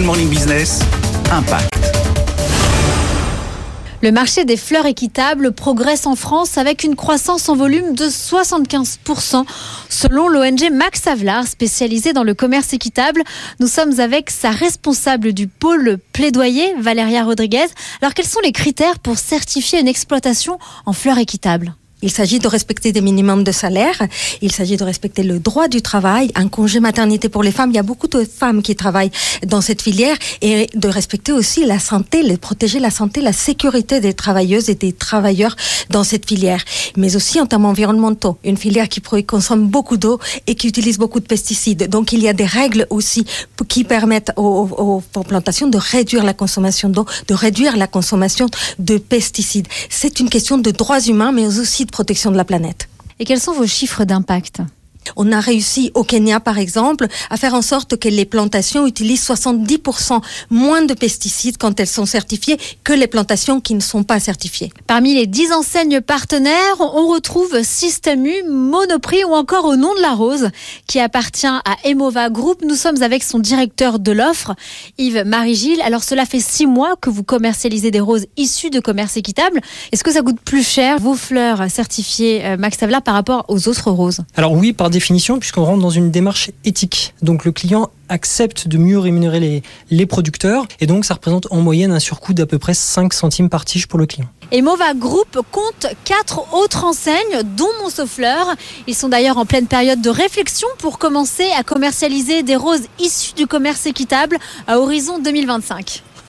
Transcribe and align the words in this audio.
Good 0.00 0.06
Morning 0.06 0.30
Business, 0.30 0.80
Impact. 1.30 1.74
Le 4.00 4.10
marché 4.10 4.46
des 4.46 4.56
fleurs 4.56 4.86
équitables 4.86 5.52
progresse 5.52 6.06
en 6.06 6.16
France 6.16 6.56
avec 6.56 6.84
une 6.84 6.96
croissance 6.96 7.50
en 7.50 7.54
volume 7.54 7.94
de 7.94 8.06
75%. 8.06 9.44
Selon 9.90 10.28
l'ONG 10.28 10.70
Max 10.72 11.06
Havelaar, 11.06 11.46
spécialisée 11.46 12.14
dans 12.14 12.24
le 12.24 12.32
commerce 12.32 12.72
équitable, 12.72 13.22
nous 13.58 13.66
sommes 13.66 14.00
avec 14.00 14.30
sa 14.30 14.52
responsable 14.52 15.34
du 15.34 15.48
pôle 15.48 15.98
plaidoyer, 16.14 16.72
Valéria 16.78 17.22
Rodriguez. 17.22 17.66
Alors 18.00 18.14
quels 18.14 18.24
sont 18.24 18.40
les 18.42 18.52
critères 18.52 19.00
pour 19.00 19.18
certifier 19.18 19.80
une 19.80 19.88
exploitation 19.88 20.58
en 20.86 20.94
fleurs 20.94 21.18
équitables? 21.18 21.74
Il 22.02 22.10
s'agit 22.10 22.38
de 22.38 22.48
respecter 22.48 22.92
des 22.92 23.00
minimums 23.00 23.44
de 23.44 23.52
salaire, 23.52 24.00
il 24.40 24.52
s'agit 24.52 24.76
de 24.76 24.84
respecter 24.84 25.22
le 25.22 25.38
droit 25.38 25.68
du 25.68 25.82
travail, 25.82 26.30
un 26.34 26.48
congé 26.48 26.80
maternité 26.80 27.28
pour 27.28 27.42
les 27.42 27.52
femmes. 27.52 27.70
Il 27.70 27.76
y 27.76 27.78
a 27.78 27.82
beaucoup 27.82 28.08
de 28.08 28.24
femmes 28.24 28.62
qui 28.62 28.74
travaillent 28.74 29.10
dans 29.46 29.60
cette 29.60 29.82
filière 29.82 30.16
et 30.40 30.68
de 30.74 30.88
respecter 30.88 31.32
aussi 31.32 31.64
la 31.64 31.78
santé, 31.78 32.22
de 32.22 32.36
protéger 32.36 32.80
la 32.80 32.90
santé, 32.90 33.20
la 33.20 33.32
sécurité 33.32 34.00
des 34.00 34.14
travailleuses 34.14 34.70
et 34.70 34.74
des 34.74 34.92
travailleurs 34.92 35.56
dans 35.90 36.04
cette 36.04 36.26
filière. 36.26 36.62
Mais 36.96 37.16
aussi 37.16 37.40
en 37.40 37.46
termes 37.46 37.66
environnementaux, 37.66 38.38
une 38.44 38.56
filière 38.56 38.88
qui 38.88 39.00
consomme 39.24 39.66
beaucoup 39.68 39.96
d'eau 39.96 40.18
et 40.46 40.54
qui 40.54 40.68
utilise 40.68 40.98
beaucoup 40.98 41.20
de 41.20 41.26
pesticides. 41.26 41.88
Donc 41.88 42.12
il 42.12 42.22
y 42.22 42.28
a 42.28 42.32
des 42.32 42.44
règles 42.46 42.86
aussi 42.90 43.24
qui 43.68 43.84
permettent 43.84 44.32
aux, 44.36 45.02
plantations 45.26 45.68
de 45.68 45.78
réduire 45.78 46.24
la 46.24 46.34
consommation 46.34 46.88
d'eau, 46.88 47.04
de 47.28 47.34
réduire 47.34 47.76
la 47.76 47.86
consommation 47.86 48.46
de 48.78 48.98
pesticides. 48.98 49.68
C'est 49.88 50.20
une 50.20 50.30
question 50.30 50.58
de 50.58 50.70
droits 50.70 51.00
humains, 51.00 51.32
mais 51.32 51.46
aussi 51.58 51.86
protection 51.90 52.30
de 52.30 52.36
la 52.36 52.44
planète. 52.44 52.88
Et 53.18 53.24
quels 53.24 53.40
sont 53.40 53.52
vos 53.52 53.66
chiffres 53.66 54.04
d'impact? 54.04 54.62
On 55.16 55.32
a 55.32 55.40
réussi 55.40 55.90
au 55.94 56.04
Kenya, 56.04 56.40
par 56.40 56.58
exemple, 56.58 57.06
à 57.30 57.36
faire 57.36 57.54
en 57.54 57.62
sorte 57.62 57.96
que 57.96 58.08
les 58.08 58.24
plantations 58.24 58.86
utilisent 58.86 59.28
70% 59.28 60.20
moins 60.50 60.82
de 60.82 60.94
pesticides 60.94 61.56
quand 61.58 61.78
elles 61.80 61.86
sont 61.86 62.06
certifiées 62.06 62.58
que 62.84 62.92
les 62.92 63.06
plantations 63.06 63.60
qui 63.60 63.74
ne 63.74 63.80
sont 63.80 64.02
pas 64.02 64.20
certifiées. 64.20 64.72
Parmi 64.86 65.14
les 65.14 65.26
10 65.26 65.52
enseignes 65.52 66.00
partenaires, 66.00 66.76
on 66.80 67.06
retrouve 67.08 67.62
Système 67.62 68.26
U, 68.26 68.42
Monoprix 68.48 69.24
ou 69.24 69.32
encore 69.32 69.64
Au 69.64 69.76
nom 69.76 69.94
de 69.94 70.00
la 70.00 70.12
rose, 70.12 70.50
qui 70.86 71.00
appartient 71.00 71.46
à 71.46 71.76
Emova 71.84 72.30
Group. 72.30 72.62
Nous 72.64 72.74
sommes 72.74 73.02
avec 73.02 73.22
son 73.22 73.38
directeur 73.38 73.98
de 73.98 74.12
l'offre, 74.12 74.54
Yves 74.98 75.24
Marie-Gilles. 75.24 75.80
Alors, 75.82 76.02
cela 76.02 76.24
fait 76.24 76.40
six 76.40 76.66
mois 76.66 76.94
que 77.00 77.10
vous 77.10 77.22
commercialisez 77.22 77.90
des 77.90 78.00
roses 78.00 78.26
issues 78.36 78.70
de 78.70 78.80
commerce 78.80 79.16
équitable. 79.16 79.60
Est-ce 79.92 80.04
que 80.04 80.12
ça 80.12 80.22
coûte 80.22 80.40
plus 80.44 80.66
cher, 80.66 80.98
vos 80.98 81.14
fleurs 81.14 81.70
certifiées 81.70 82.44
euh, 82.44 82.56
Max 82.56 82.78
Tavla, 82.78 83.00
par 83.00 83.14
rapport 83.14 83.44
aux 83.48 83.68
autres 83.68 83.90
roses? 83.90 84.20
Alors 84.36 84.52
oui, 84.52 84.72
par 84.72 84.90
puisqu'on 85.38 85.64
rentre 85.64 85.80
dans 85.80 85.90
une 85.90 86.10
démarche 86.10 86.50
éthique. 86.64 87.14
Donc 87.22 87.44
le 87.44 87.52
client 87.52 87.90
accepte 88.08 88.68
de 88.68 88.78
mieux 88.78 88.98
rémunérer 88.98 89.40
les, 89.40 89.62
les 89.90 90.06
producteurs, 90.06 90.66
et 90.80 90.86
donc 90.86 91.04
ça 91.04 91.14
représente 91.14 91.46
en 91.50 91.60
moyenne 91.60 91.92
un 91.92 92.00
surcoût 92.00 92.34
d'à 92.34 92.46
peu 92.46 92.58
près 92.58 92.74
5 92.74 93.12
centimes 93.12 93.48
par 93.48 93.64
tige 93.64 93.86
pour 93.86 93.98
le 93.98 94.06
client. 94.06 94.28
Et 94.52 94.62
Mova 94.62 94.94
Group 94.94 95.38
compte 95.52 95.86
quatre 96.04 96.52
autres 96.52 96.84
enseignes, 96.84 97.42
dont 97.56 97.68
Montsouffleur. 97.82 98.56
Ils 98.88 98.96
sont 98.96 99.08
d'ailleurs 99.08 99.38
en 99.38 99.46
pleine 99.46 99.66
période 99.66 100.00
de 100.00 100.10
réflexion 100.10 100.66
pour 100.78 100.98
commencer 100.98 101.48
à 101.56 101.62
commercialiser 101.62 102.42
des 102.42 102.56
roses 102.56 102.82
issues 102.98 103.34
du 103.34 103.46
commerce 103.46 103.86
équitable 103.86 104.38
à 104.66 104.80
horizon 104.80 105.20
2025. 105.20 106.02